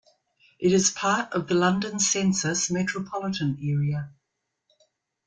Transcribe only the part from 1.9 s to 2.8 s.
census